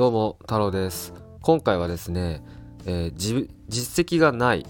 [0.00, 1.12] どうも太郎です。
[1.42, 2.42] 今回はですね、
[2.86, 4.64] えー、実績がない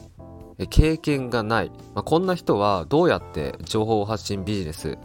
[0.71, 4.99] 経験がない、まあ、こんな人はどうやって情報発信ビジネス、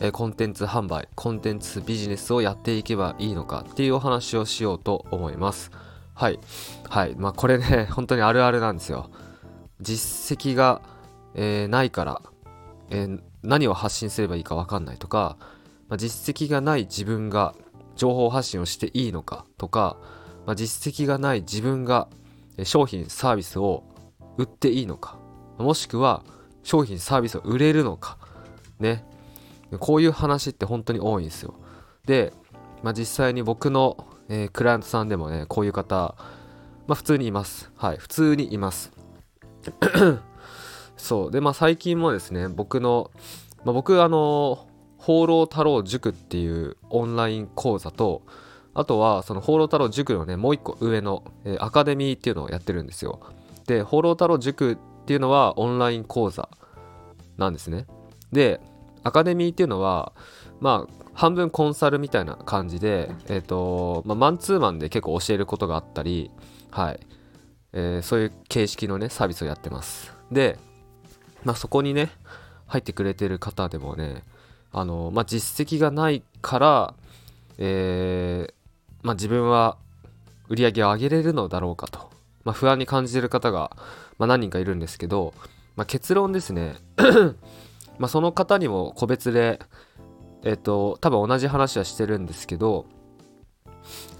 [0.00, 5.70] えー、コンテンツ販売コンテンツビジネスをやっていけばいいのかっていうお話をしようと思います。
[6.12, 6.40] はい。
[6.88, 7.14] はい。
[7.16, 9.10] まあこれね 本当にあるあるなんですよ。
[9.80, 10.82] 実績が、
[11.34, 12.22] えー、ないから、
[12.90, 13.06] え、
[13.44, 15.36] 何を発信すればいいか分かんないとか、
[15.88, 17.54] ま、実績がない自分が
[17.98, 19.98] 情報発信をしていいのかとか、
[20.46, 22.08] まあ、実績がない自分が
[22.62, 23.84] 商品サービスを
[24.38, 25.18] 売っていいのか
[25.58, 26.22] もしくは
[26.62, 28.16] 商品サービスを売れるのか
[28.78, 29.04] ね。
[29.80, 31.54] こういう話って本当に多いんですよ。
[32.06, 32.32] で、
[32.82, 36.14] まあ、実際に僕の、えー、クライアントさんでもねこういう方、
[36.86, 37.70] まあ、普通にいます。
[37.76, 38.92] はい普通にいます。
[40.96, 41.30] そう。
[41.30, 43.10] でまあ最近もですね僕の、
[43.64, 44.66] まあ、僕あの
[44.98, 48.22] 放浪太郎塾っていうオンライン講座と
[48.74, 53.20] あとはその放浪太郎塾のねもう一個上の、えー、アカデミーっていうのをやってるんですよ。
[53.66, 56.48] で放浪太郎塾っていうのはオンライン講座
[57.36, 57.86] なんですね。
[58.32, 58.60] で
[59.04, 60.12] アカデミーっていうのは
[60.60, 66.30] まあ半分コンサルみたいな感じでえっ、ー、と、まあ、マンツーマンで結構教えることがあったり
[66.70, 67.00] はい、
[67.72, 70.12] えー、そういう形式のねサービスをやってます。
[70.30, 70.58] で
[71.44, 72.10] まあそこにね
[72.66, 74.24] 入ってくれてる方でもね
[74.72, 76.94] あの、まあ、実績がないから、
[77.58, 78.52] えー、
[79.02, 79.76] まあ、自分は
[80.48, 82.10] 売り上げを上げれるのだろうかと、
[82.44, 83.76] まあ、不安に感じてる方が、
[84.18, 85.34] ま何人かいるんですけど、
[85.76, 86.76] ま結論ですね。
[87.98, 89.60] まその方にも個別で
[90.44, 92.86] えっ、と多分同じ話はしてるんですけど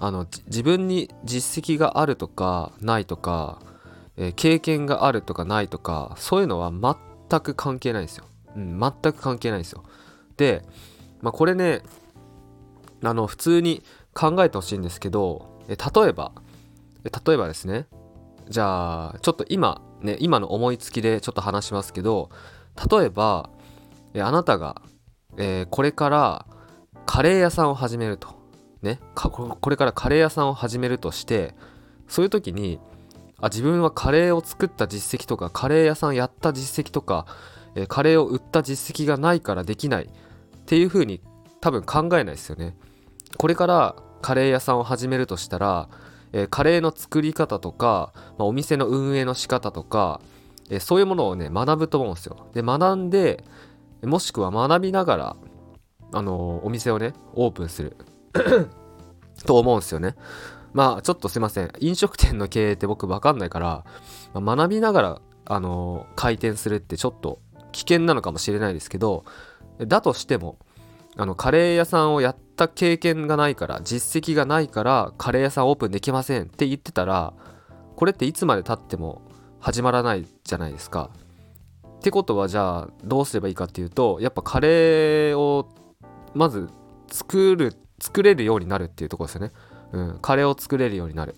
[0.01, 3.61] あの自分に実績があるとかないとか、
[4.17, 8.25] えー、経験があるとかないとかそういうのは全く関係ないですよ、
[8.57, 9.85] うん、全く関係ないんですよ。
[10.39, 10.65] で、
[11.21, 11.83] まあ、これね
[13.03, 13.83] あの普通に
[14.15, 15.77] 考えてほしいんですけど例
[16.09, 16.33] えば
[17.05, 17.87] 例えばですね
[18.49, 22.31] じゃあちょっと今ね今の思いつきでちょっと話しますけど
[22.91, 23.51] 例えば
[24.15, 24.81] えあなたが、
[25.37, 26.47] えー、これから
[27.05, 28.39] カレー屋さんを始めると。
[28.81, 31.57] ねこれからカレー屋さんを始めるとして
[32.07, 32.79] そういう時に
[33.41, 37.27] あ自分はカレーを作った実績とかカレー屋さんやった実績とか、
[37.75, 40.09] えー、カレーを売った実績がないからできない。
[40.69, 41.23] っていう風に
[41.63, 42.77] 多分考えないですよね。
[43.39, 45.89] これからカレー屋さんを始めるとしたら、
[46.35, 50.21] えー、カレーの作り方とか、まあ、お店の運営の仕方とか、
[50.69, 52.49] えー、そういうものをね学ぶと思うんですよ。
[52.53, 53.45] で学んで
[54.03, 55.37] もしくは学びながら、
[56.13, 57.97] あのー、お店をねオープンする
[59.47, 60.17] と思うんですよね。
[60.75, 63.87] まあちょっとすいません飲食店の経営って僕分かんないから、
[64.39, 67.41] まあ、学びながら、あの開店するってちょっと
[67.73, 69.25] 危険なのかもしれないですけど
[69.87, 70.59] だとしても
[71.17, 77.33] あのカレー屋さんをやった経験がないから実績がないからカレー屋さんオープンできませんって言ってたら
[77.97, 79.23] これっていつまでたっても
[79.59, 81.11] 始まらないじゃないですか。
[81.99, 85.69] ってことはじゃあどうすればいいかっていうとやっぱカレーを
[86.35, 86.69] まず
[87.11, 89.51] 作る作れるようになるっていうとこですよね。
[89.91, 91.35] うん、カレーを作れるようになる。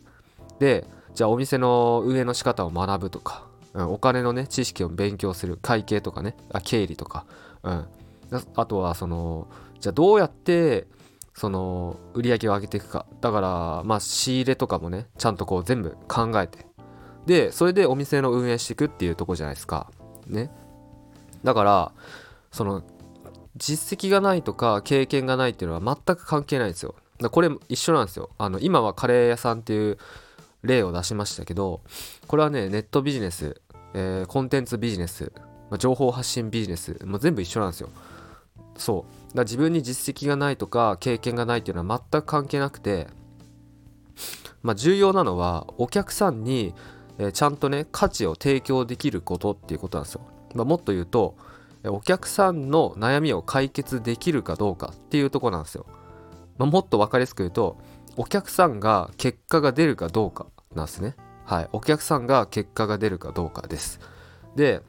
[0.59, 7.25] でじゃあお店の運営の仕方を学ぶとか、うん、お金のね知識を勉強する会計とかねあ経理とか、
[7.63, 7.87] うん、
[8.55, 9.49] あとはその
[9.81, 10.87] じゃあどうやって
[11.35, 13.07] その売り上げを上げていくか。
[13.21, 16.67] だからまあ仕入れとかもねちゃんとこう全部考えて。
[17.27, 19.91] でそれでお店の運営していくっていうとこじゃないですか。
[20.27, 20.51] ね。
[21.45, 21.93] だから
[22.51, 22.83] その
[23.57, 26.95] 実績がないとか経験がないっていうのは全く関係ないんですよ。
[27.31, 28.31] これ一緒なんですよ。
[28.39, 29.99] あの今はカレー屋さんっていう
[30.63, 31.81] 例を出しましたけど
[32.27, 33.61] これはねネットビジネス、
[33.95, 35.33] えー、コンテンツビジネス
[35.79, 37.91] 情報発信ビジネスもう全部一緒なんですよ。
[38.77, 39.05] そ
[39.35, 39.37] う。
[39.37, 43.07] だ自分に実績がないとか経験がないっていうのは全く関係なくて
[44.63, 46.75] まあ重要なのはお客さんに、
[47.19, 50.23] え、ちゃんとね価値を提供できることっていうことなんですよ、
[50.55, 51.37] まあ、もっと言うと
[51.85, 55.87] お客さんの悩みを解決できるかどうかっていうとこなんですよ、
[56.59, 57.79] まあ、もっと分かりやすく言うと
[58.17, 61.17] お客さんが結果が出るかどうかなんですね。
[61.45, 61.69] はい。
[61.73, 63.99] お客さんが結果が出るかどうかです。
[64.57, 64.83] で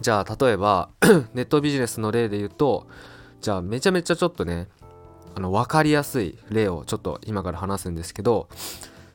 [0.00, 0.90] じゃあ例えば
[1.34, 2.86] ネットビジネスの例で言うと
[3.40, 4.68] じゃあめちゃめちゃちょっとね
[5.34, 8.48] あの分かりやすい例をちょっと今から話すんですけど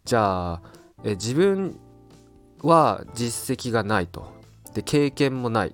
[0.06, 0.62] じゃあ
[1.04, 1.80] え自分
[2.62, 4.32] は実績がないと。
[4.74, 5.74] で経験もない。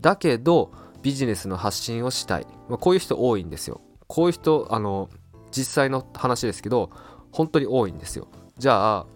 [0.00, 0.70] だけど
[1.02, 3.80] ビジネスの発信をしたい、まあ、こういう人多いんですよ。
[4.06, 5.10] こういう人あの
[5.50, 6.90] 実際の話ですけど
[7.32, 8.28] 本当に多いんですよ。
[8.56, 9.06] じゃあ、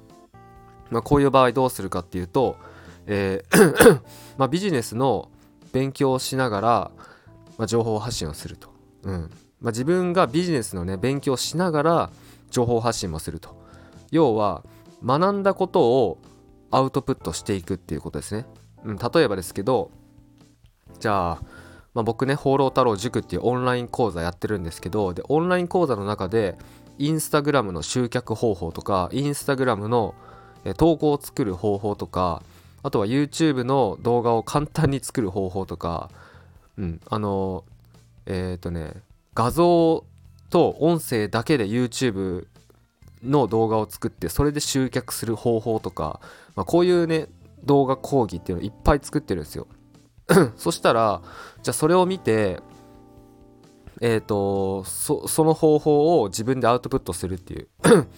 [0.91, 2.57] まあ、こういう場合どうするかっていうと、
[3.07, 4.01] えー
[4.37, 5.31] まあ、ビジネスの
[5.73, 6.91] 勉強しながら、
[7.59, 8.69] まあ、情報発信をすると、
[9.05, 9.31] うん。
[9.61, 12.11] まあ、自分がビジネスのね勉強しながら
[12.51, 13.61] 情報発信もすると。
[14.11, 14.63] 要は
[15.05, 16.19] 学んだことを
[16.71, 18.47] アウトプットしていくっていうことですね、
[18.85, 19.91] うん、例えばですけど
[21.01, 21.43] じゃあ、
[21.95, 26.57] まあ、僕ね放浪太郎塾っていうオンライン講座やってるんですけどでオンライン講座の中で
[26.99, 30.15] インスタグラムの集客方法とかインスタグラムの
[30.77, 32.43] 投稿を作る方法とか
[32.83, 36.11] あとは YouTube の動画を簡単に作る方法とか
[36.79, 37.65] うんあの
[38.27, 38.95] えっ、ー、とね
[39.35, 40.05] 画像
[40.51, 42.47] と音声だけで YouTube
[43.23, 46.21] の動画を作ってそれで集客する方法とか、
[46.55, 47.29] まあ、こういうね
[47.65, 49.67] 動画講義っていうのをいっぱい作ってるんですよ。
[50.57, 51.23] そしたら
[51.63, 52.61] じゃあそれを見て
[54.01, 57.69] えっ、ー、とその方法を自分でアウトプットするっていう。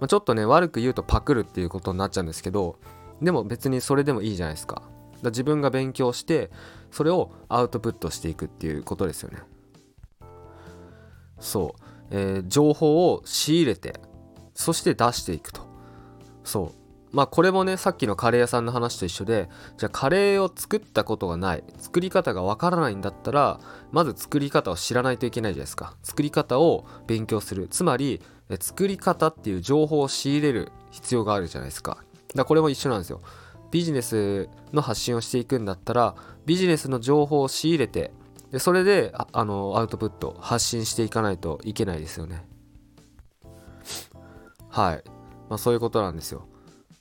[0.00, 2.76] まちょっとね悪く言うとパクるっていうことになっちゃうんですけど
[3.22, 4.82] でも別にそれでもいいじゃないですか。
[5.22, 6.50] だ自分が勉強して
[6.90, 9.38] それをアウトプットしていくっていうことですよね。
[11.38, 14.00] そう、えー、情報を仕入れて
[14.54, 15.62] そして出していくと。
[16.44, 16.86] そう。
[17.12, 19.48] まあこれもねさっきのカレー屋さんの話と一緒で
[19.78, 23.60] じゃあカレーを作ったことがない作り方がわからないんだったら
[23.90, 25.96] まず作り方を知らないといけないじゃないですか。
[26.02, 27.68] 作り方を勉強する。
[27.68, 28.20] つまり
[28.60, 31.98] 作り方っていう情報を仕入れる必要があるじゃないですか。
[32.36, 33.22] だこれも一緒なんですよ。
[33.70, 36.14] ビジネスの発信をしていくんだったら
[36.46, 38.12] ビジネスの情報を仕入れて
[38.52, 42.46] でそれであのアウトプット発信していかないといけないですよね。
[44.70, 45.02] はい、
[45.48, 46.46] まあ、そういうことなんですよ。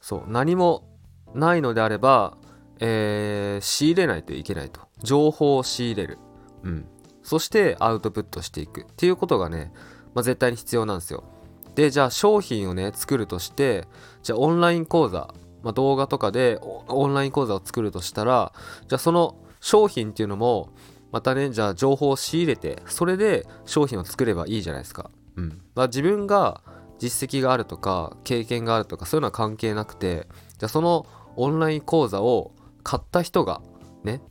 [0.02, 0.24] そう。
[0.28, 0.88] 何も
[1.34, 2.38] ないのであれば、
[2.80, 4.82] えー、仕入れないといけないと。
[5.04, 6.18] 情報を仕入れる。
[6.64, 6.86] うん。
[7.22, 8.84] そしてアウトプットしていく。
[8.84, 9.74] っていうことがね、
[10.14, 11.26] まあ、絶対に必要なんですよ。
[11.76, 13.88] でじゃあ商品をね作るとして
[14.24, 18.54] じゃあオンライン講座、まあ、動画とかでオンライン講座を作るとしたら
[18.88, 20.70] じゃあその商品っていうのも
[21.12, 25.12] またねじゃあ情報を仕入れてそれで商品を作ればいいじゃないですか。
[25.38, 26.62] うんまあ、自分が
[26.98, 30.28] 実績があるとか経験があるとかそういうのは関係なくて
[30.58, 31.06] じゃあその
[31.36, 33.62] オンライン講座を買った人が
[34.04, 34.22] ね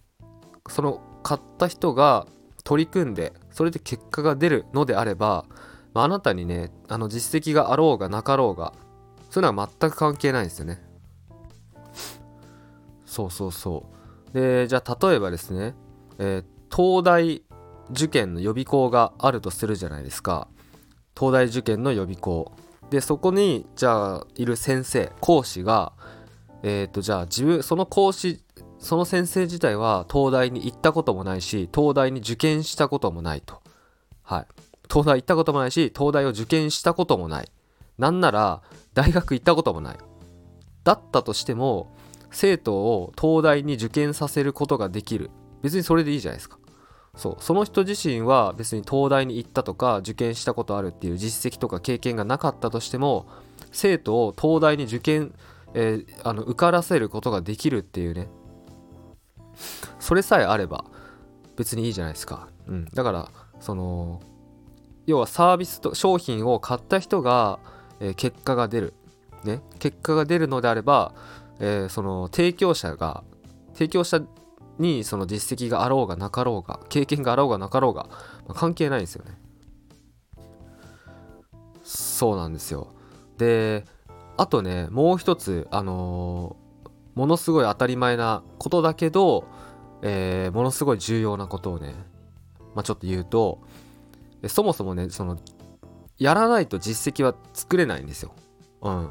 [0.69, 2.27] その買った人が
[2.65, 5.45] 取り組んでそれで結果が出るのであれば
[5.95, 8.75] まあ、なたにねあの実績があろうがなかろうが
[9.31, 10.83] そういうのは全く関係ないんですよね。
[13.07, 13.87] そうそうそ
[14.33, 14.35] う。
[14.35, 15.75] でじゃあ例えばですね、
[16.19, 17.43] えー、東大
[17.91, 20.49] 受験の予備校があるとするじゃないですか。
[21.17, 22.53] 東大受験の予備校。
[22.91, 25.93] でそこにじゃあいる先生講師が
[26.63, 28.43] えっ、ー、とじゃあ自分その講師
[28.81, 33.63] その先生自体は東大に行ったこともないし東大に受験したこともないと。
[34.23, 34.47] はい。
[34.91, 37.51] 東大行ったこともないし東大を受験したこともない。
[37.99, 39.99] なんなら大学行ったこともない。
[40.85, 41.95] だったとしても
[42.31, 45.31] 生徒を東大に受験させることができる。
[45.63, 46.59] 別にそれでいいじゃないですか。
[47.17, 47.37] そう。
[47.41, 53.27] その人自身は別に東大に行ったとか受験したことあるっていう実績とか経験がなかったとしても
[53.73, 55.33] 生徒を東大に受験、
[55.75, 58.29] えー、あの受からせることができるっていうね。
[60.01, 60.85] それさえあれば
[61.57, 64.21] 別にいいじゃないですか、うん、だからその
[65.07, 67.59] 要はサービスと商品を買った人が、
[68.01, 68.95] えー、結果が出る、
[69.45, 71.15] ね、結果が出るのであれば、
[71.61, 73.23] えー、その提供者が
[73.75, 74.23] 提供者
[74.79, 78.09] にその実績があろうがなかろうが経験があろうがなかろうが、
[78.47, 79.33] まあ、関係ないんですよね。
[81.83, 82.89] そうなんですよ。
[83.37, 83.85] で
[84.37, 89.47] あとねもう一つあのー、ものすごい当たり前なことだけど、
[90.03, 91.95] えー、ものすごい重要なことをね、
[92.75, 93.61] まあ、ちょっと言うと
[94.49, 95.39] そもそもねその
[96.19, 98.33] やらないと実績は作れないんですよ。
[98.83, 99.11] うん、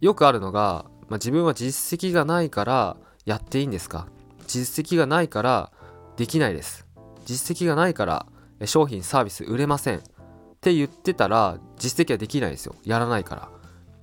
[0.00, 4.06] よくあるのが、まあ、自分は実績がないからやっていいんですか？
[4.46, 5.72] 実績がないから
[6.16, 6.86] できないです。
[7.24, 8.26] 実績がないから
[8.64, 10.02] 商品サービス売れませんっ
[10.60, 12.74] て言ってたら実績はできないですよ。
[12.84, 13.50] やらないから。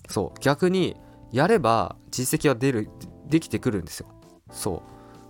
[0.07, 0.97] そう逆に
[1.31, 2.89] やれば実績は出る
[3.27, 4.07] できてくるんですよ。
[4.51, 4.81] そ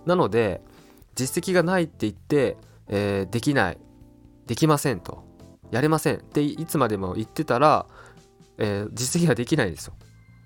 [0.04, 0.62] うなので
[1.14, 2.56] 実績がないって言って、
[2.88, 3.78] えー、できない
[4.46, 5.24] できませんと。
[5.70, 7.86] やれませんっていつまでも言ってたら、
[8.58, 9.94] えー、実績ができないんですよ。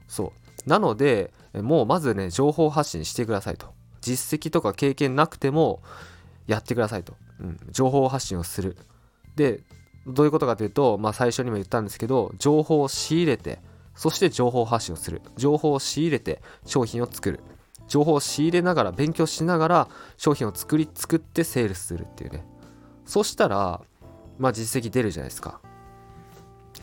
[0.08, 0.32] そ
[0.66, 0.68] う。
[0.68, 3.72] なのでもうまずね情報発信してくださいと。
[4.00, 5.82] 実績とか経験なくても
[6.46, 8.76] やってくださいと、うん、情報発信をする。
[9.36, 9.60] で
[10.06, 13.60] どういうことかというと、まあ、最初にも言ったんですけど情報を仕入れて
[13.94, 15.22] そして情報発信をする。
[15.36, 17.40] 情報を仕入れて商品を作る。
[17.88, 22.44] 情報を仕入れながら勉強しながら商品を作り作ってセールスするっていうね。
[23.04, 23.80] そしたら
[24.38, 25.60] まあ実績出るじゃないですか。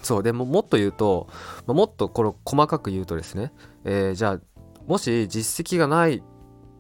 [0.01, 1.27] そうでももっと言うと、
[1.67, 3.51] もっとこれ細かく言うとですね、
[3.83, 4.39] えー、じゃあ
[4.87, 6.23] もし実績がないっ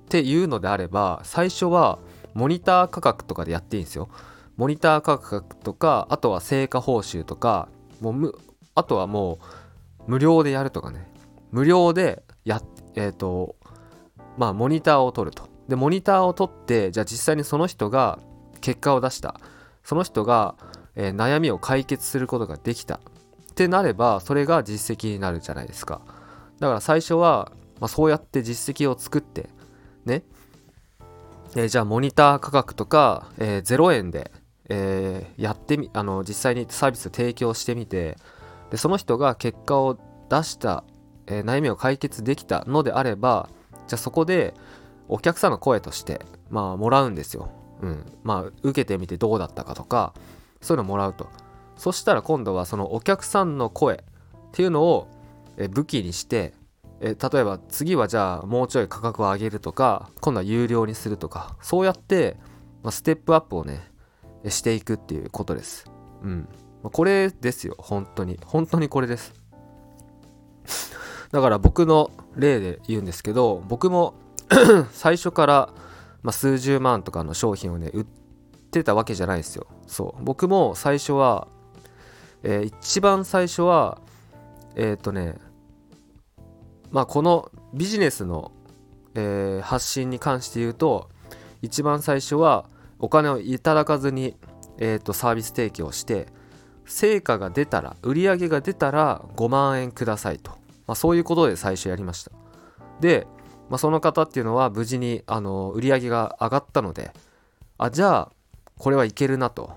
[0.09, 1.99] ていうのであれば最初は
[2.33, 4.09] モニター価格とかでやっていいんですよ。
[4.57, 7.69] モニター価格とかあとは成果報酬とか
[7.99, 8.33] もう
[8.75, 9.39] あとはも
[10.07, 11.07] う無料でやるとかね
[11.51, 12.61] 無料でや
[12.95, 13.55] えっ、ー、と
[14.37, 18.19] まあモニターを取るとでモニターを取ってじゃあ実際にその人が
[18.61, 19.39] 結果を出した。
[19.83, 20.55] その人が、
[20.95, 22.95] えー、悩みを解決することができた。
[22.95, 26.01] ってなればそれが実績になるじゃないですか。
[26.59, 29.49] だから最初は、まあ、そうやって実績を作って
[30.05, 30.23] ね、
[31.55, 34.31] えー、じゃあモニター価格とか、えー、0円で、
[34.69, 38.17] えー、やってみあの実際にサービス提供してみて
[38.69, 39.97] でその人が結果を
[40.29, 40.85] 出した、
[41.27, 43.49] え悩みを解決できたのであれば
[43.87, 44.53] じゃあそこで
[45.09, 47.51] お客さんの声としてまあもらうんですよ。
[47.81, 50.13] うん、まあ受けてみてどうだったかとか
[50.61, 51.27] そういうのもらうと。
[51.77, 53.97] そしたら今度はそのお客さんの声っ
[54.51, 55.07] ていうのを
[55.71, 56.53] 武器にして
[56.99, 62.37] え例えば次はじゃあもうちょい価格を上げるとか今度は有料にするとかそうやって、
[62.83, 63.91] まあ、ステップアップをね
[64.47, 65.85] していくっていうことです。
[66.23, 66.47] うん。
[66.83, 67.75] これですよ。
[67.77, 68.39] 本当に。
[68.43, 69.33] 本当にこれです。
[71.31, 74.15] だから僕の例で言うんですけど僕も
[74.91, 75.73] 最初から、
[76.23, 78.05] まあ、数十万とかの商品をね売っ
[78.71, 79.67] てたわけじゃないですよ。
[79.87, 80.23] そう。
[80.23, 81.47] 僕も最初は、
[82.43, 83.99] えー、一番最初は
[84.75, 85.35] えっ、ー、とね
[86.91, 88.51] まあこのビジネスの、
[89.15, 91.09] えー、発信に関して言うと
[91.61, 92.65] 一番最初は
[92.99, 94.35] お金をいただかずに、
[94.77, 96.27] えーと、サービス提供して
[96.85, 100.51] 成果が出たら売り上げが出たら5万円くださいと、
[100.87, 102.31] まあ、そういうことで最初やりました。
[102.99, 103.25] で、
[103.71, 107.13] まあ、その方っていうのは無事にあの売り上げが上がったので
[107.77, 108.31] あじゃあ
[108.77, 109.71] これはいけるなと。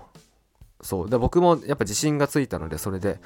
[0.83, 1.11] そう。
[1.11, 3.21] で僕もやっぱ自信がついたのでそれで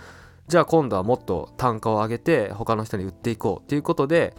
[0.47, 4.37] じゃあ今度はもっと単価を上げて他の人に売っていこうっていうことで、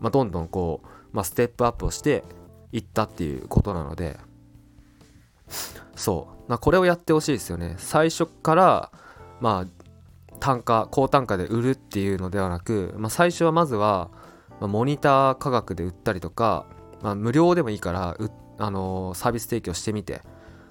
[0.00, 2.24] まあ、どんどんこう、まあ、ステップアップをして
[2.72, 4.18] いったっていうことなので。
[5.94, 7.76] そう、まあ、これをやってほしいですよね。
[7.78, 8.90] 最初から
[9.40, 14.10] まあ単価高単価で売るっていうのではなく、まあ、最初はまずは、
[14.60, 16.66] まあ、モニター価格で売ったりとか、
[17.02, 18.16] まあ、無料でもいいから
[18.58, 20.20] あのー、サービス提供してみて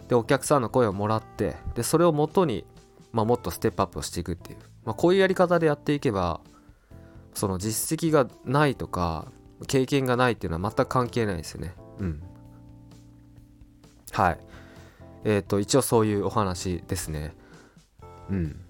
[0.09, 2.65] でお客さんの声をもらってでそれをもとに、
[3.11, 4.59] まあ、もっとステップアップをしていくっていう。
[4.85, 6.39] まあ、こういうやり方でやっていけば
[7.33, 9.31] その実績がないとか
[9.67, 11.73] 経験がないっていうのは全く関係ないですよね。
[11.99, 12.23] うん。
[14.11, 14.39] はい。
[15.25, 17.33] えっ、ー、と一応そういうお話ですね。
[18.29, 18.61] うん。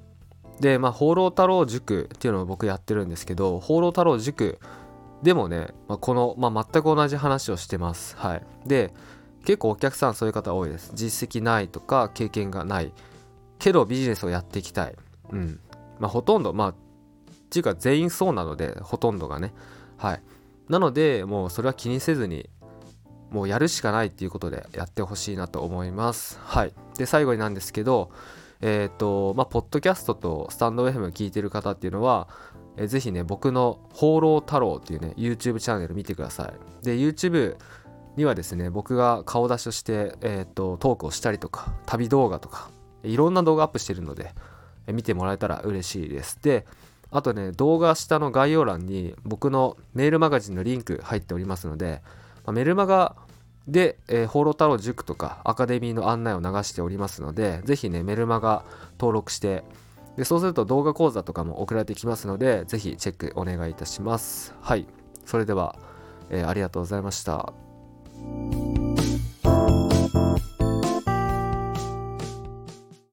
[0.60, 4.60] でまあ放浪太郎塾っていうのを僕やってるんですけど放浪太郎塾
[5.24, 8.94] でもね、まあ、この、まあ、全く同じ話をしてますはいで
[9.46, 12.92] 結構お客さんそういう方多いです実績ないとか経験がない
[13.60, 14.96] けどビジネスをやっていきたい
[15.32, 15.60] うん
[16.00, 16.76] まあ、ほとんど、まあ、っ
[17.50, 19.54] ていうか全員そうなので、ほとんどがね。
[19.98, 20.22] はい。
[20.70, 22.50] なので、もうそれは気にせずに、
[23.32, 26.40] もうやるしかないっていうことでやってほしいなと思います。
[26.44, 26.74] はい。
[26.98, 28.12] で、最後になんですけど、
[28.62, 32.28] えっ、ー、と、まあ、ポッドキャストとスタンド FM 聞いてる方っていうのは、
[32.78, 36.86] えー、ぜひね、僕の放浪太郎っていうね、YouTube チャンネル見てください。
[36.86, 37.58] で、YouTube
[38.16, 42.70] にはですね、僕が顔出しをして、えっ、と、トークをしたりとか、旅動画とか、
[43.04, 44.34] いろんな動画アップしてるので
[44.88, 46.40] え、見てもらえたら嬉しいです。
[46.42, 46.66] で、
[47.12, 52.02] あとね、動画下の概要欄に僕のメールマガジンのリンク入っておりますので、
[52.46, 53.16] まあ、メルマガ
[53.68, 58.64] で、えー、放浪太郎塾とかアカデミーの案内を流しておりますので、ぜひね、メルマガ
[58.98, 59.64] 登録して、
[60.18, 64.56] でそうすると動画講座とかも送られてきますので、ぜひチェックお願いいたします。
[64.62, 64.88] はい。
[65.26, 65.76] それでは、
[66.30, 67.54] えー、ありがとうございました。